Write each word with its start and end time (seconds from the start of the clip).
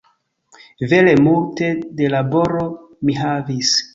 Vere 0.93 1.11
multe 1.25 1.69
da 1.99 2.09
laboro 2.15 2.65
mi 3.09 3.19
havis 3.23 3.79